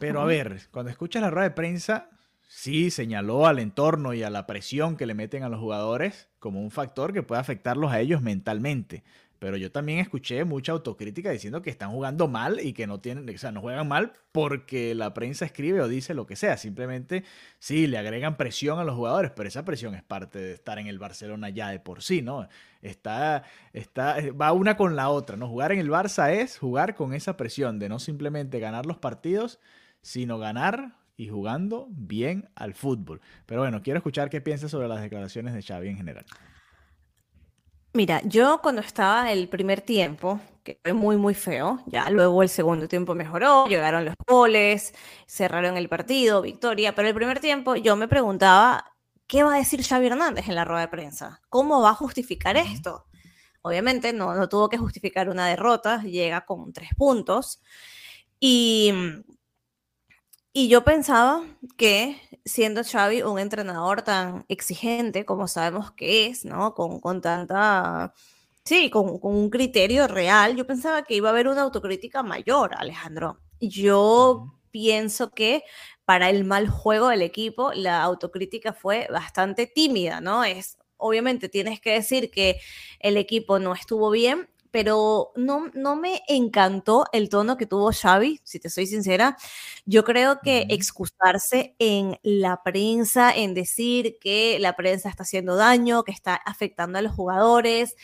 [0.00, 2.10] Pero a ver, cuando escuchas la rueda de prensa,
[2.48, 6.60] sí señaló al entorno y a la presión que le meten a los jugadores como
[6.60, 9.04] un factor que puede afectarlos a ellos mentalmente.
[9.46, 13.32] Pero yo también escuché mucha autocrítica diciendo que están jugando mal y que no tienen,
[13.32, 16.56] o sea, no juegan mal porque la prensa escribe o dice lo que sea.
[16.56, 17.22] Simplemente
[17.60, 20.88] sí, le agregan presión a los jugadores, pero esa presión es parte de estar en
[20.88, 22.48] el Barcelona ya de por sí, ¿no?
[22.82, 25.46] Está, está, va una con la otra, ¿no?
[25.46, 29.60] Jugar en el Barça es jugar con esa presión de no simplemente ganar los partidos,
[30.02, 33.20] sino ganar y jugando bien al fútbol.
[33.46, 36.26] Pero bueno, quiero escuchar qué piensas sobre las declaraciones de Xavi en general.
[37.96, 42.50] Mira, yo cuando estaba el primer tiempo, que fue muy, muy feo, ya luego el
[42.50, 44.92] segundo tiempo mejoró, llegaron los goles,
[45.26, 48.84] cerraron el partido, victoria, pero el primer tiempo yo me preguntaba,
[49.26, 51.40] ¿qué va a decir Xavi Hernández en la rueda de prensa?
[51.48, 53.06] ¿Cómo va a justificar esto?
[53.62, 57.62] Obviamente no, no tuvo que justificar una derrota, llega con tres puntos
[58.38, 58.92] y
[60.58, 61.44] y yo pensaba
[61.76, 66.72] que siendo Xavi un entrenador tan exigente como sabemos que es, ¿no?
[66.72, 68.14] Con, con tanta,
[68.64, 72.70] sí, con, con, un criterio real, yo pensaba que iba a haber una autocrítica mayor,
[72.74, 73.38] Alejandro.
[73.60, 75.62] Yo pienso que
[76.06, 80.42] para el mal juego del equipo, la autocrítica fue bastante tímida, ¿no?
[80.42, 82.60] Es, obviamente tienes que decir que
[83.00, 88.40] el equipo no estuvo bien, pero no, no me encantó el tono que tuvo Xavi,
[88.44, 89.36] si te soy sincera.
[89.86, 96.04] Yo creo que excusarse en la prensa, en decir que la prensa está haciendo daño,
[96.04, 97.96] que está afectando a los jugadores,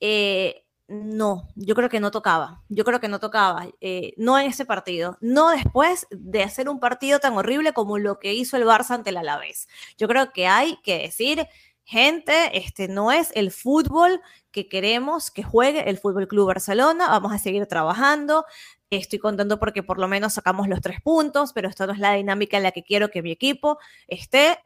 [0.00, 4.46] eh, no, yo creo que no tocaba, yo creo que no tocaba, eh, no en
[4.46, 8.64] ese partido, no después de hacer un partido tan horrible como lo que hizo el
[8.66, 9.68] Barça ante el Alavés.
[9.96, 11.46] Yo creo que hay que decir
[11.84, 14.20] gente, este no es el fútbol
[14.52, 17.08] que queremos que juegue el Fútbol Club Barcelona.
[17.08, 18.44] Vamos a seguir trabajando.
[18.90, 22.12] Estoy contando porque por lo menos sacamos los tres puntos, pero esto no es la
[22.12, 24.58] dinámica en la que quiero que mi equipo esté.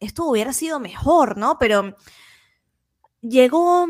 [0.00, 1.58] Esto hubiera sido mejor, ¿no?
[1.58, 1.94] Pero
[3.20, 3.86] llegó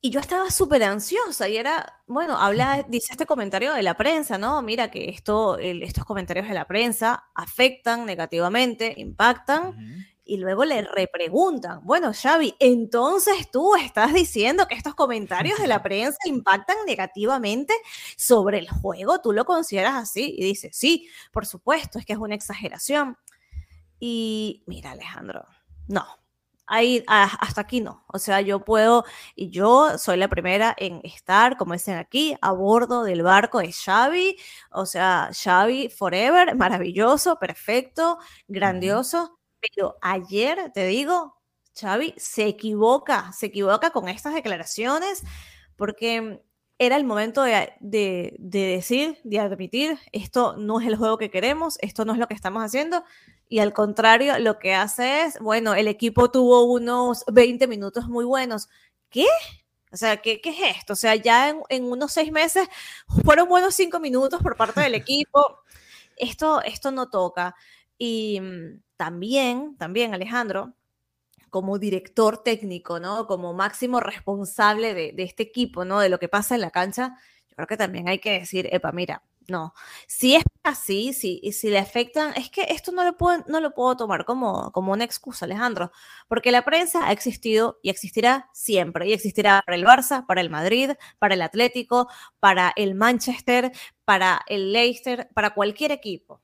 [0.00, 4.38] y yo estaba súper ansiosa y era, bueno, habla, dice este comentario de la prensa,
[4.38, 4.62] ¿no?
[4.62, 9.76] Mira que esto, estos comentarios de la prensa afectan negativamente, impactan
[10.30, 15.82] y luego le repreguntan, bueno, Xavi, entonces tú estás diciendo que estos comentarios de la
[15.82, 17.74] prensa impactan negativamente
[18.16, 20.32] sobre el juego, ¿tú lo consideras así?
[20.38, 23.18] Y dice, sí, por supuesto, es que es una exageración.
[23.98, 25.44] Y mira, Alejandro,
[25.88, 26.06] no,
[26.68, 28.04] ahí hasta aquí no.
[28.06, 32.52] O sea, yo puedo, y yo soy la primera en estar, como dicen aquí, a
[32.52, 34.36] bordo del barco de Xavi.
[34.70, 39.39] O sea, Xavi Forever, maravilloso, perfecto, grandioso.
[39.60, 41.36] Pero ayer, te digo,
[41.78, 45.22] Xavi se equivoca, se equivoca con estas declaraciones
[45.76, 46.42] porque
[46.78, 51.76] era el momento de, de, decir, de admitir, esto no es el juego que queremos,
[51.82, 53.04] esto no es lo que estamos haciendo,
[53.50, 58.24] y al contrario, lo que hace es, bueno, el equipo tuvo unos 20 minutos muy
[58.24, 58.68] buenos.
[59.10, 59.26] ¿Qué?
[59.92, 60.92] O sea, ¿qué, qué es esto?
[60.94, 62.68] O sea, ya en, en, unos seis meses
[63.24, 65.58] fueron buenos cinco minutos por parte del equipo.
[66.16, 67.54] Esto, esto no toca.
[67.98, 70.74] Y mm, también, también, Alejandro,
[71.48, 73.26] como director técnico, ¿no?
[73.26, 76.00] Como máximo responsable de, este equipo, ¿no?
[76.00, 77.16] De lo que pasa en la cancha,
[77.48, 79.72] yo creo que también hay que decir, epa, mira, no,
[80.06, 83.72] si es así, si, si le afectan, es que esto no lo puedo, no lo
[83.72, 85.92] puedo tomar como, como una excusa, Alejandro,
[86.28, 90.50] porque la prensa ha existido y existirá siempre, y existirá para el Barça, para el
[90.50, 93.72] Madrid, para el Atlético, para el Manchester,
[94.04, 96.42] para el Leicester, para cualquier equipo.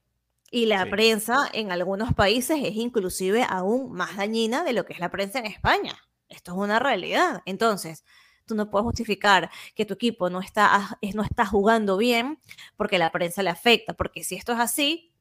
[0.50, 5.00] Y la prensa en algunos países es inclusive aún más dañina de lo que es
[5.00, 5.96] la prensa en España.
[6.28, 7.42] Esto es una realidad.
[7.46, 8.04] Entonces,
[8.46, 12.38] tú no puedes justificar que tu equipo no está, no está jugando bien
[12.76, 15.12] porque la prensa le afecta, porque si esto es así,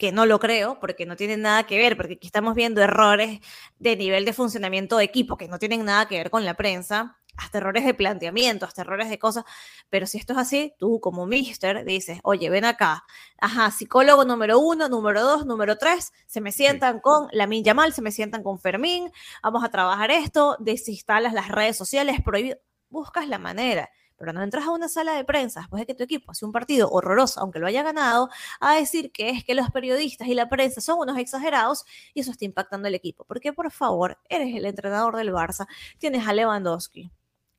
[0.00, 3.40] que no lo creo, porque no tiene nada que ver, porque aquí estamos viendo errores
[3.78, 7.18] de nivel de funcionamiento de equipo que no tienen nada que ver con la prensa,
[7.36, 9.44] hasta errores de planteamiento, hasta errores de cosas,
[9.90, 13.04] pero si esto es así, tú como mister dices, oye, ven acá,
[13.40, 17.92] ajá, psicólogo número uno, número dos, número tres, se me sientan con la Min mal,
[17.92, 22.56] se me sientan con Fermín, vamos a trabajar esto, desinstalas las redes sociales, prohibido,
[22.88, 26.04] buscas la manera, pero no entras a una sala de prensa después de que tu
[26.04, 28.28] equipo hace un partido horroroso, aunque lo haya ganado,
[28.60, 32.30] a decir que es que los periodistas y la prensa son unos exagerados y eso
[32.30, 33.24] está impactando el equipo.
[33.24, 37.10] Porque, por favor, eres el entrenador del Barça, tienes a Lewandowski,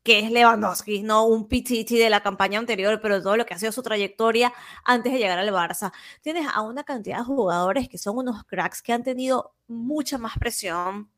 [0.03, 3.59] que es Lewandowski, no un pichichi de la campaña anterior, pero todo lo que ha
[3.59, 4.53] sido su trayectoria
[4.85, 5.91] antes de llegar al Barça.
[6.21, 10.37] Tienes a una cantidad de jugadores que son unos cracks que han tenido mucha más
[10.37, 11.09] presión,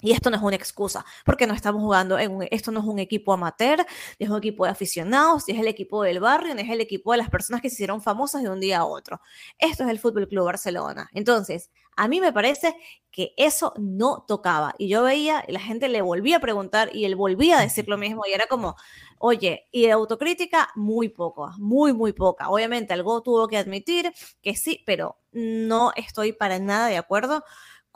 [0.00, 3.00] y esto no es una excusa, porque no estamos jugando en esto no es un
[3.00, 3.84] equipo amateur,
[4.18, 7.30] es un equipo de aficionados, es el equipo del barrio, es el equipo de las
[7.30, 9.20] personas que se hicieron famosas de un día a otro.
[9.58, 11.10] Esto es el Fútbol Club Barcelona.
[11.12, 12.76] Entonces, a mí me parece
[13.10, 14.74] que eso no tocaba.
[14.78, 17.98] Y yo veía, la gente le volvía a preguntar y él volvía a decir lo
[17.98, 18.76] mismo y era como,
[19.18, 22.50] oye, y de autocrítica, muy poco, muy, muy poca.
[22.50, 27.42] Obviamente, algo tuvo que admitir que sí, pero no estoy para nada de acuerdo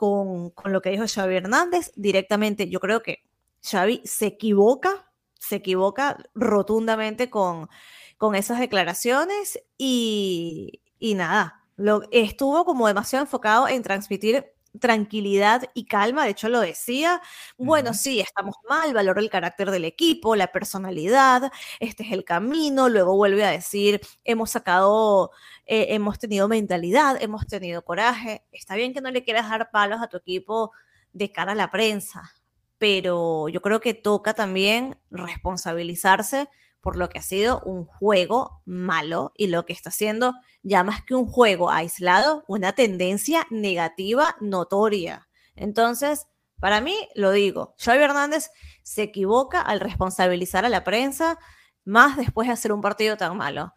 [0.03, 1.93] con, lo que dijo Xavi Hernández.
[1.95, 3.23] Directamente, yo creo que
[3.63, 7.69] Xavi se equivoca, se equivoca rotundamente con,
[8.17, 15.85] con esas declaraciones y, y nada, lo, estuvo como demasiado enfocado en transmitir tranquilidad y
[15.85, 17.21] calma, de hecho lo decía,
[17.57, 22.89] bueno, sí, estamos mal, valoro el carácter del equipo, la personalidad, este es el camino,
[22.89, 25.31] luego vuelve a decir, hemos sacado,
[25.65, 30.01] eh, hemos tenido mentalidad, hemos tenido coraje, está bien que no le quieras dar palos
[30.01, 30.71] a tu equipo
[31.11, 32.31] de cara a la prensa,
[32.77, 36.49] pero yo creo que toca también responsabilizarse
[36.83, 41.01] por lo que ha sido un juego malo y lo que está siendo ya más
[41.01, 45.29] que un juego aislado, una tendencia negativa notoria.
[45.55, 46.27] Entonces,
[46.59, 48.51] para mí, lo digo, Xavi Hernández
[48.83, 51.39] se equivoca al responsabilizar a la prensa,
[51.85, 53.73] más después de hacer un partido tan malo.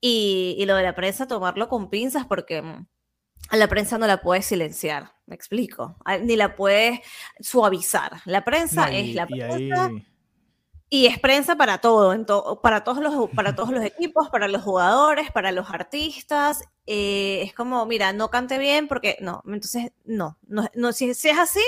[0.00, 2.86] Y, lo de la prensa, tomarlo con pinzas porque mm,
[3.50, 7.00] a la prensa no la puedes silenciar, me explico, ni la puedes
[7.40, 8.20] suavizar.
[8.24, 9.90] La prensa es la prensa.
[10.88, 15.32] Y es prensa para todo, para, todos los, para todos los equipos, para los jugadores,
[15.32, 16.62] para los artistas.
[16.86, 21.64] Eh, es como, mira, no cante bien porque no, entonces no, no, si, es así,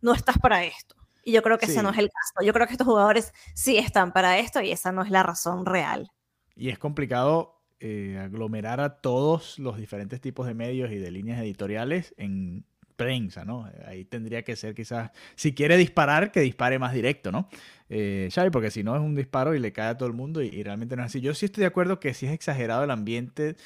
[0.00, 0.96] no estás para esto.
[1.24, 2.46] Y yo creo que ese no es el caso.
[2.46, 5.66] Yo creo que estos jugadores sí están para esto y esa no es la razón
[5.66, 6.10] real.
[6.56, 11.40] Y es complicado eh, aglomerar a todos los diferentes tipos de medios y de líneas
[11.40, 12.64] editoriales en
[12.96, 13.68] prensa, ¿no?
[13.86, 17.48] Ahí tendría que ser quizás, si quiere disparar, que dispare más directo, ¿no?
[17.88, 20.42] Eh, Xavi, porque si no es un disparo y le cae a todo el mundo
[20.42, 21.20] y, realmente no es así.
[21.20, 23.56] Yo sí estoy de acuerdo que sí es exagerado el ambiente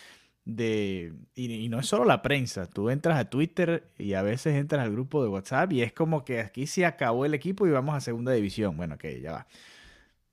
[0.45, 1.12] de...
[1.35, 4.93] Y, no es solo la prensa, tú entras a Twitter y a veces entras al
[4.93, 8.01] grupo de WhatsApp y es como que aquí se acabó el equipo y vamos a
[8.01, 8.77] segunda división.
[8.77, 9.47] Bueno, que ya va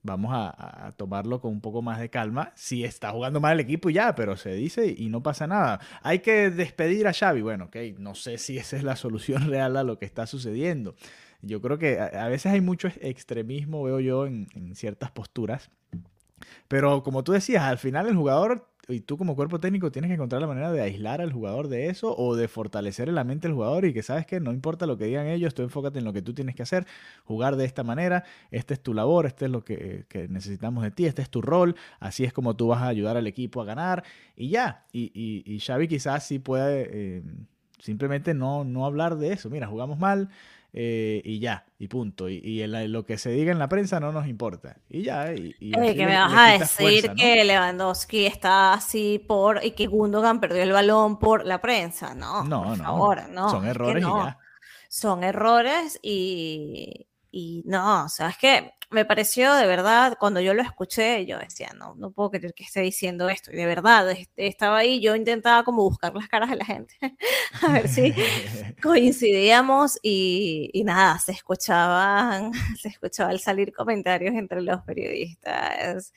[0.06, 2.52] vamos a, tomarlo con un poco más de calma.
[2.56, 5.80] Si está jugando mal el equipo ya, pero se dice y no pasa nada.
[6.04, 7.42] Hay que despedir a Xavi.
[7.42, 10.96] Bueno, ok, no sé si esa es la solución real a lo que está sucediendo.
[11.42, 15.70] Yo creo que a, veces hay mucho extremismo, veo yo, en, en ciertas posturas.
[16.68, 20.16] Pero como tú decías, al final el jugador y tú como cuerpo técnico tienes que
[20.16, 23.48] encontrar la manera de aislar al jugador de eso o de fortalecer en la mente
[23.48, 26.06] del jugador y que sabes que no importa lo que digan ellos, tú enfócate en
[26.06, 26.86] lo que tú tienes que hacer,
[27.24, 31.06] jugar de esta manera, esta es tu labor, este es lo que, necesitamos de ti,
[31.06, 34.04] este es tu rol, así es como tú vas a ayudar al equipo a ganar
[34.36, 34.86] y ya.
[34.92, 35.12] Y,
[35.46, 37.24] y, Xavi quizás sí puede eh,
[37.80, 40.30] simplemente no, no hablar de eso, mira, jugamos mal,
[40.78, 42.28] eh, y ya, y punto.
[42.28, 44.76] Y, lo que se diga en la prensa no nos importa.
[44.90, 45.34] Y ya.
[45.34, 50.62] Y, que me vas a decir que Lewandowski está así por y que Gundogan perdió
[50.62, 52.14] el balón por la prensa.
[52.14, 53.16] No, no, no.
[53.30, 53.50] no.
[53.50, 54.38] Son errores y ya.
[54.90, 60.54] Son errores y, y no, o sea, es que me pareció de verdad, cuando yo
[60.54, 63.52] lo escuché, yo decía, no, no puedo creer que esté diciendo esto.
[63.52, 66.96] Y de verdad, estaba ahí, yo intentaba como buscar las caras de la gente,
[67.62, 68.14] a ver si
[68.82, 76.14] coincidíamos y, y, nada, se escuchaban, se escuchaba al salir comentarios entre los periodistas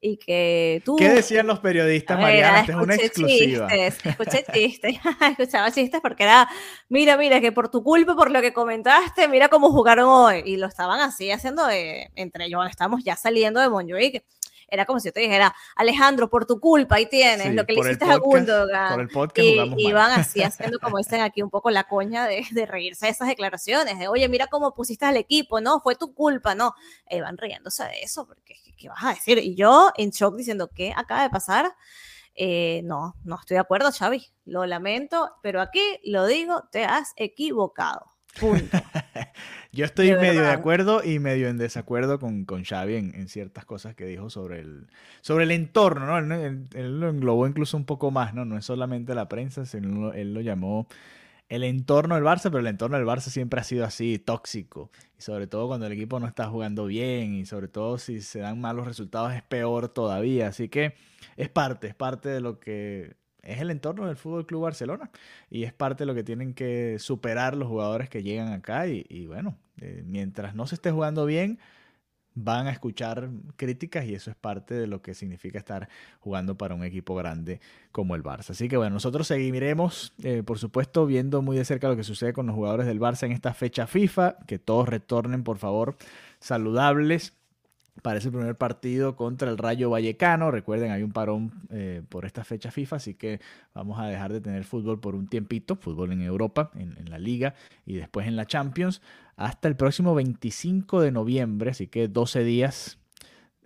[0.00, 0.96] y que tú...
[0.96, 2.60] ¿Qué decían los periodistas, Mariana?
[2.60, 3.68] es una exclusiva.
[3.68, 4.96] Chistes, escuché chistes,
[5.30, 6.48] escuchaba chistes porque era,
[6.88, 10.42] mira, mira, que por tu culpa, por lo que comentaste, mira cómo jugaron hoy.
[10.46, 14.24] Y lo estaban así haciendo de, entre ellos, estamos ya saliendo de Montjuic
[14.70, 17.80] era como si yo te dijera, Alejandro, por tu culpa, ahí tienes lo que le
[17.80, 18.92] hiciste a Gundogan.
[18.92, 22.46] Por el podcast y, van así haciendo, como dicen aquí, un poco la coña de,
[22.52, 26.14] de, reírse de esas declaraciones, de, oye, mira cómo pusiste al equipo, no, fue tu
[26.14, 26.74] culpa, no.
[27.06, 29.38] Eh, van riéndose de eso, porque, ¿qué vas a decir?
[29.38, 31.74] Y yo en shock diciendo, ¿qué acaba de pasar?
[32.36, 34.24] Eh, no, no estoy de acuerdo, Xavi.
[34.44, 38.06] Lo lamento, pero aquí lo digo, te has equivocado.
[38.38, 38.78] Punto.
[39.72, 43.94] Yo estoy medio de acuerdo y medio en desacuerdo con, con Xavi en, ciertas cosas
[43.94, 44.88] que dijo sobre el,
[45.20, 46.34] sobre el entorno, ¿no?
[46.34, 48.44] Él, lo englobó incluso un poco más, ¿no?
[48.44, 50.88] No es solamente la prensa, sino él lo llamó
[51.48, 54.90] el entorno del Barça, pero el entorno del Barça siempre ha sido así, tóxico.
[55.18, 58.40] Y sobre todo cuando el equipo no está jugando bien y sobre todo si se
[58.40, 60.48] dan malos resultados es peor todavía.
[60.48, 60.94] Así que
[61.36, 65.10] es parte, es parte de lo que es el entorno del Fútbol Club Barcelona
[65.50, 69.26] y es parte de lo que tienen que superar los jugadores que llegan acá y,
[69.26, 71.58] bueno, eh, mientras no se esté jugando bien,
[72.34, 75.88] van a escuchar críticas y eso es parte de lo que significa estar
[76.20, 77.60] jugando para un equipo grande
[77.92, 78.50] como el Barça.
[78.50, 82.32] Así que bueno, nosotros seguiremos, eh, por supuesto, viendo muy de cerca lo que sucede
[82.32, 85.96] con los jugadores del Barça en esta fecha FIFA, que todos retornen, por favor,
[86.38, 87.39] saludables
[88.02, 90.50] para ese primer partido contra el Rayo Vallecano.
[90.50, 93.40] Recuerden, hay un parón eh, por esta fecha FIFA, así que
[93.74, 97.54] vamos a dejar de tener fútbol por un tiempito, fútbol en Europa, en, la liga
[97.86, 99.02] y después en la Champions,
[99.36, 102.98] hasta el próximo 25 de noviembre, así que 12 días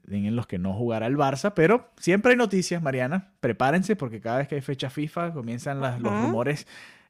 [0.09, 3.32] en los que no jugará el Barça, pero siempre hay noticias, Mariana.
[3.41, 6.66] Prepárense porque cada vez que hay fecha FIFA comienzan los rumores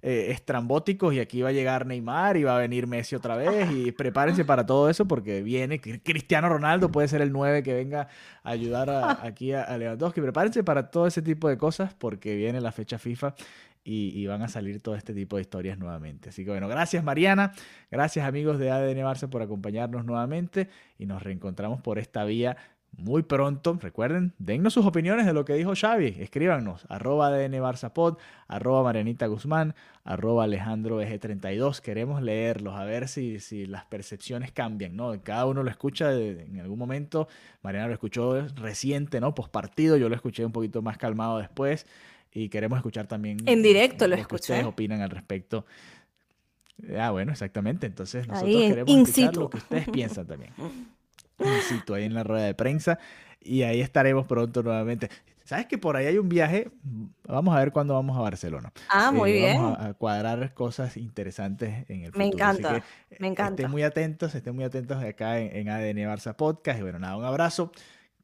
[0.07, 3.71] eh, estrambóticos y aquí va a llegar Neymar y va a venir Messi otra vez
[3.73, 8.09] y prepárense para todo eso porque viene Cristiano Ronaldo, puede ser el 9 que venga
[8.43, 8.91] a ayudar
[9.23, 10.21] aquí a, Lewandowski.
[10.21, 13.35] Prepárense para todo ese tipo de cosas porque viene la fecha FIFA
[13.83, 16.29] y, van a salir todo este tipo de historias nuevamente.
[16.29, 17.55] Así que bueno, gracias Mariana,
[17.91, 22.59] gracias amigos de ADN Barça por acompañarnos nuevamente y nos reencontramos por esta vía
[22.99, 23.79] muy pronto.
[23.81, 26.17] Recuerden, dennos sus opiniones de lo que dijo Xavi.
[26.19, 28.19] Escríbanos, arroba DN Barzapod,
[28.49, 29.75] arroba Marianita Guzmán,
[30.05, 35.23] arroba Alejandro 32 Queremos leerlos, a ver si, si las percepciones cambian, ¿no?
[35.23, 37.29] Cada uno lo escucha en algún momento.
[37.63, 39.35] Mariana lo escuchó reciente, ¿no?
[39.35, 41.87] Post partido, yo lo escuché un poquito más calmado después.
[42.33, 43.39] Y queremos escuchar también.
[43.47, 44.55] En directo lo, escuché.
[44.55, 45.65] ustedes opinan al respecto.
[46.99, 47.87] Ah, bueno, exactamente.
[47.87, 50.53] Entonces nosotros queremos escuchar lo que ustedes piensan también.
[51.62, 52.99] cito ahí en la rueda de prensa
[53.41, 55.11] y ahí estaremos pronto nuevamente.
[55.45, 56.70] ¿Sabes que por ahí hay un viaje?
[57.28, 58.72] Vamos a ver cuándo vamos a Barcelona.
[58.89, 59.62] Ah, muy eh, bien.
[59.62, 62.18] Vamos a, cuadrar cosas interesantes en el futuro.
[62.18, 62.82] Me encanta,
[63.18, 63.62] me encanta.
[63.62, 66.78] Estén muy atentos, estén muy atentos acá en, en ADN Barça Podcast.
[66.78, 67.72] Y bueno, nada, un abrazo.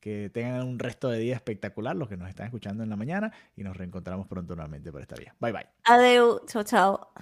[0.00, 3.30] Que tengan un resto de día espectacular los que nos están escuchando en la mañana
[3.54, 5.34] y nos reencontramos pronto nuevamente por esta vía.
[5.40, 5.66] Bye bye.
[5.84, 7.12] Adeu, chao, chao.